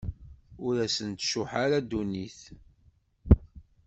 [0.65, 2.39] Ur asent-tcuḥḥ ara ddunit.